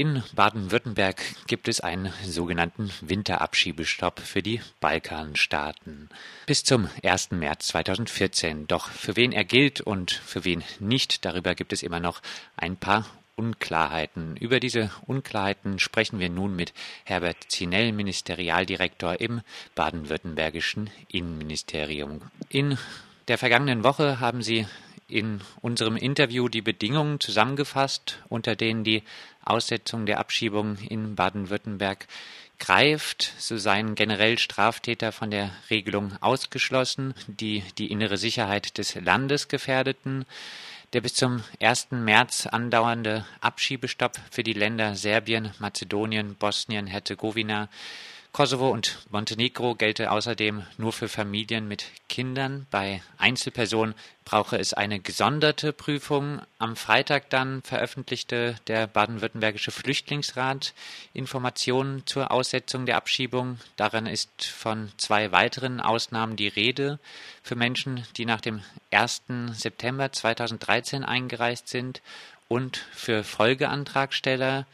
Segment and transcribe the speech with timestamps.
[0.00, 6.08] In Baden-Württemberg gibt es einen sogenannten Winterabschiebestopp für die Balkanstaaten
[6.46, 7.32] bis zum 1.
[7.32, 8.66] März 2014.
[8.66, 12.22] Doch für wen er gilt und für wen nicht, darüber gibt es immer noch
[12.56, 13.04] ein paar
[13.36, 14.38] Unklarheiten.
[14.38, 16.72] Über diese Unklarheiten sprechen wir nun mit
[17.04, 19.42] Herbert Zinell, Ministerialdirektor im
[19.74, 22.22] baden-württembergischen Innenministerium.
[22.48, 22.78] In
[23.28, 24.66] der vergangenen Woche haben Sie
[25.12, 29.02] in unserem Interview die Bedingungen zusammengefasst, unter denen die
[29.44, 32.06] Aussetzung der Abschiebung in Baden-Württemberg
[32.58, 33.32] greift.
[33.38, 40.26] So seien generell Straftäter von der Regelung ausgeschlossen, die die innere Sicherheit des Landes gefährdeten.
[40.92, 41.88] Der bis zum 1.
[41.92, 47.68] März andauernde Abschiebestopp für die Länder Serbien, Mazedonien, Bosnien, Herzegowina
[48.32, 52.68] Kosovo und Montenegro gelte außerdem nur für Familien mit Kindern.
[52.70, 56.40] Bei Einzelpersonen brauche es eine gesonderte Prüfung.
[56.58, 60.74] Am Freitag dann veröffentlichte der baden-württembergische Flüchtlingsrat
[61.12, 63.58] Informationen zur Aussetzung der Abschiebung.
[63.74, 67.00] Darin ist von zwei weiteren Ausnahmen die Rede
[67.42, 68.62] für Menschen, die nach dem
[68.92, 69.22] 1.
[69.54, 72.00] September 2013 eingereist sind
[72.46, 74.66] und für Folgeantragsteller.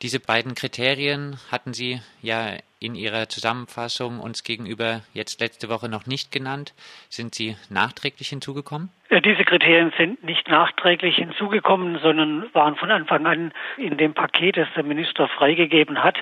[0.00, 6.06] Diese beiden Kriterien hatten Sie ja in Ihrer Zusammenfassung uns gegenüber jetzt letzte Woche noch
[6.06, 6.74] nicht genannt.
[7.08, 8.90] Sind sie nachträglich hinzugekommen?
[9.20, 14.68] Diese Kriterien sind nicht nachträglich hinzugekommen, sondern waren von Anfang an in dem Paket, das
[14.74, 16.16] der Minister freigegeben hat.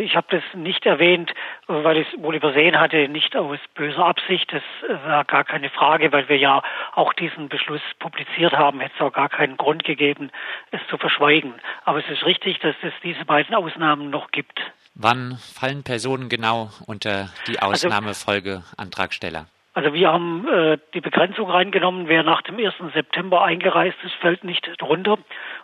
[0.00, 1.32] Ich habe das nicht erwähnt,
[1.66, 4.52] weil ich es wohl übersehen hatte, nicht aus böser Absicht.
[4.52, 4.62] Das
[5.06, 6.62] war gar keine Frage, weil wir ja
[6.94, 8.80] auch diesen Beschluss publiziert haben.
[8.80, 10.30] Hätte es auch gar keinen Grund gegeben,
[10.72, 11.54] es zu verschweigen.
[11.84, 14.60] Aber es ist richtig, dass es diese beiden Ausnahmen noch gibt.
[15.02, 19.46] Wann fallen Personen genau unter die also Ausnahmefolgeantragsteller?
[19.72, 22.74] Also wir haben äh, die Begrenzung reingenommen, wer nach dem 1.
[22.92, 25.16] September eingereist ist, fällt nicht drunter,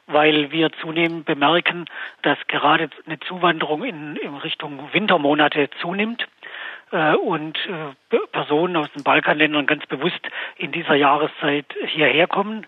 [0.06, 1.84] weil wir zunehmend bemerken,
[2.22, 6.26] dass gerade eine Zuwanderung in, in Richtung Wintermonate zunimmt
[6.92, 10.20] äh, und äh, Personen aus den Balkanländern ganz bewusst
[10.56, 12.66] in dieser Jahreszeit hierher kommen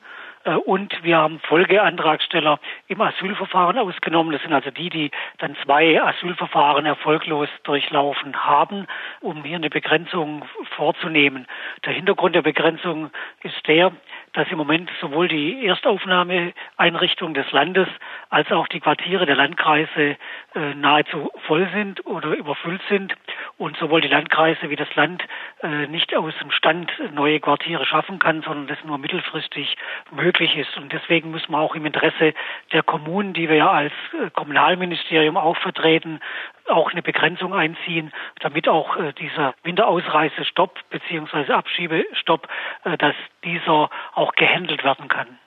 [0.67, 4.33] und wir haben Folgeantragsteller im Asylverfahren ausgenommen.
[4.33, 8.87] Das sind also die, die dann zwei Asylverfahren erfolglos durchlaufen haben,
[9.21, 10.45] um hier eine Begrenzung
[10.77, 11.47] vorzunehmen.
[11.85, 13.11] Der Hintergrund der Begrenzung
[13.43, 13.93] ist der,
[14.33, 17.89] dass im Moment sowohl die Erstaufnahmeeinrichtungen des Landes
[18.31, 20.17] als auch die Quartiere der Landkreise
[20.55, 23.15] äh, nahezu voll sind oder überfüllt sind
[23.59, 25.23] und sowohl die Landkreise wie das Land
[25.63, 29.77] äh, nicht aus dem Stand neue Quartiere schaffen kann, sondern das nur mittelfristig
[30.13, 30.77] möglich ist.
[30.77, 32.35] Und deswegen müssen wir auch im Interesse
[32.73, 36.21] der Kommunen, die wir ja als äh, Kommunalministerium auch vertreten,
[36.69, 41.53] auch eine Begrenzung einziehen, damit auch äh, dieser Winterausreisestopp bzw.
[41.53, 42.49] Abschiebestopp,
[42.85, 45.39] äh, dass dieser auch gehandelt werden kann.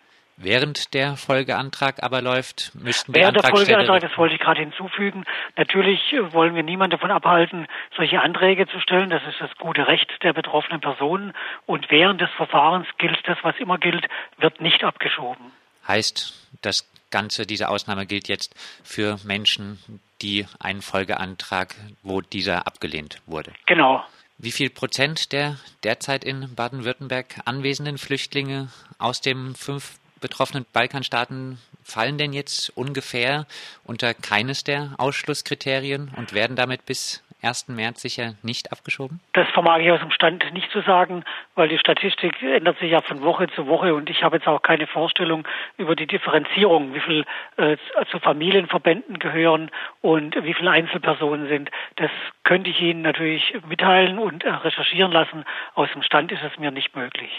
[0.44, 5.24] Während der Folgeantrag aber läuft, müssten die Während der Folgeantrag, das wollte ich gerade hinzufügen.
[5.56, 9.10] Natürlich äh, wollen wir niemanden davon abhalten, solche Anträge zu stellen.
[9.10, 11.34] Das ist das gute Recht der betroffenen Personen.
[11.68, 14.08] Und während des Verfahrens gilt das, was immer gilt,
[14.38, 15.52] wird nicht abgeschoben.
[15.88, 19.78] Heißt, das Ganze, diese Ausnahme gilt jetzt für Menschen,
[20.22, 23.52] die einen Folgeantrag, wo dieser abgelehnt wurde.
[23.68, 24.04] Genau.
[24.38, 32.18] Wie viel Prozent der derzeit in Baden-Württemberg anwesenden Flüchtlinge aus den fünf betroffenen Balkanstaaten fallen
[32.18, 33.46] denn jetzt ungefähr
[33.84, 37.70] unter keines der Ausschlusskriterien und werden damit bis 1.
[37.70, 39.20] März sicher nicht abgeschoben?
[39.34, 41.24] Das vermag ich aus dem Stand nicht zu sagen,
[41.56, 44.62] weil die Statistik ändert sich ja von Woche zu Woche und ich habe jetzt auch
[44.62, 47.26] keine Vorstellung über die Differenzierung, wie viel
[47.58, 47.78] äh,
[48.12, 49.72] zu Familienverbänden gehören
[50.02, 51.72] und wie viele Einzelpersonen sind.
[51.96, 52.12] Das
[52.44, 55.44] könnte ich Ihnen natürlich mitteilen und äh, recherchieren lassen.
[55.74, 57.32] Aus dem Stand ist es mir nicht möglich.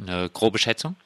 [0.00, 0.96] Eine grobe Schätzung?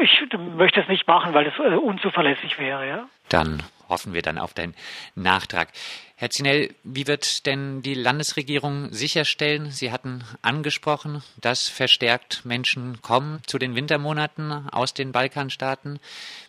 [0.00, 3.08] Ich möchte es nicht machen, weil es äh, unzuverlässig wäre, ja.
[3.28, 4.74] Dann hoffen wir dann auf deinen
[5.14, 5.68] Nachtrag.
[6.16, 9.70] Herr Zinell, wie wird denn die Landesregierung sicherstellen?
[9.70, 16.00] Sie hatten angesprochen, dass verstärkt Menschen kommen zu den Wintermonaten aus den Balkanstaaten.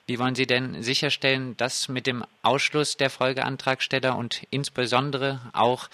[0.08, 5.88] Wie wollen Sie denn sicherstellen, dass mit dem Ausschluss der Folgeantragsteller und insbesondere auch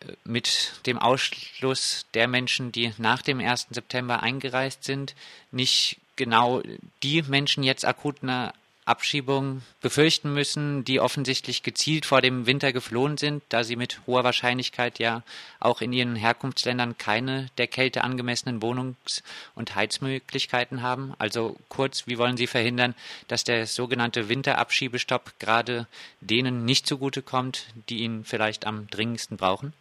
[0.00, 3.68] äh, mit dem Ausschluss der Menschen, die nach dem 1.
[3.70, 5.14] September eingereist sind,
[5.52, 6.62] nicht genau
[7.02, 8.52] die Menschen jetzt akut eine
[8.86, 14.24] Abschiebung befürchten müssen, die offensichtlich gezielt vor dem Winter geflohen sind, da sie mit hoher
[14.24, 15.22] Wahrscheinlichkeit ja
[15.58, 19.22] auch in ihren Herkunftsländern keine der Kälte angemessenen Wohnungs-
[19.54, 21.14] und Heizmöglichkeiten haben.
[21.18, 22.94] Also kurz, wie wollen Sie verhindern,
[23.28, 25.86] dass der sogenannte Winterabschiebestopp gerade
[26.20, 29.72] denen nicht zugutekommt, die ihn vielleicht am dringendsten brauchen?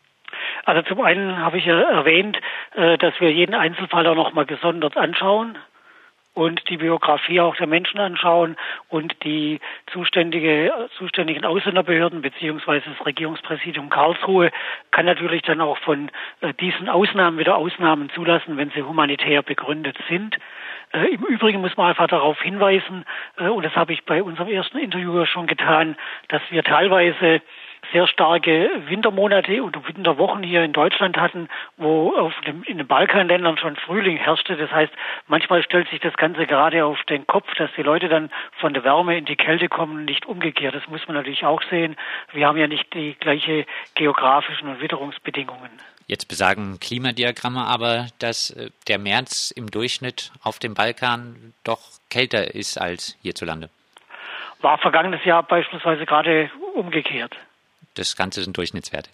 [0.66, 2.38] Also zum einen habe ich ja erwähnt,
[2.76, 5.58] äh, dass wir jeden Einzelfall auch nochmal gesondert anschauen
[6.34, 8.56] und die Biografie auch der Menschen anschauen
[8.90, 9.60] und die
[9.92, 14.52] zuständige, zuständigen Ausländerbehörden beziehungsweise das Regierungspräsidium Karlsruhe
[14.92, 16.10] kann natürlich dann auch von
[16.42, 20.38] äh, diesen Ausnahmen wieder Ausnahmen zulassen, wenn sie humanitär begründet sind.
[20.92, 23.06] Äh, Im Übrigen muss man einfach darauf hinweisen,
[23.38, 25.96] äh, und das habe ich bei unserem ersten Interview schon getan,
[26.30, 27.42] dass wir teilweise
[27.94, 31.48] sehr starke Wintermonate und Winterwochen hier in Deutschland hatten,
[31.78, 34.58] wo auf dem, in den Balkanländern schon Frühling herrschte.
[34.58, 34.92] Das heißt,
[35.28, 38.84] manchmal stellt sich das Ganze gerade auf den Kopf, dass die Leute dann von der
[38.84, 40.76] Wärme in die Kälte kommen, nicht umgekehrt.
[40.76, 41.96] Das muss man natürlich auch sehen.
[42.34, 45.70] Wir haben ja nicht die gleiche geografischen und Witterungsbedingungen.
[46.08, 51.80] Jetzt besagen Klimadiagramme aber, dass äh, der März im Durchschnitt auf dem Balkan doch
[52.10, 53.70] kälter ist als hierzulande.
[54.62, 57.38] War vergangenes Jahr beispielsweise gerade umgekehrt.
[57.96, 59.10] Das Ganze sind Durchschnittswerte.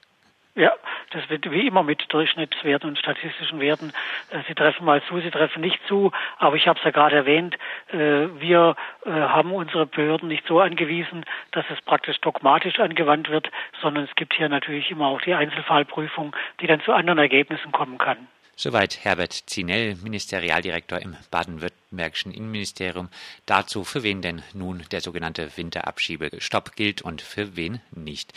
[0.55, 0.73] Ja,
[1.11, 3.93] das wird wie immer mit Durchschnittswerten und statistischen Werten.
[4.29, 6.11] Äh, sie treffen mal zu, sie treffen nicht zu.
[6.37, 7.55] Aber ich habe es ja gerade erwähnt,
[7.91, 13.49] äh, wir äh, haben unsere Behörden nicht so angewiesen, dass es praktisch dogmatisch angewandt wird,
[13.81, 17.97] sondern es gibt hier natürlich immer auch die Einzelfallprüfung, die dann zu anderen Ergebnissen kommen
[17.97, 18.27] kann.
[18.61, 23.07] Soweit Herbert Zinell, Ministerialdirektor im baden-württembergischen Innenministerium.
[23.45, 28.33] Dazu, für wen denn nun der sogenannte Winterabschiebestopp gilt und für wen nicht.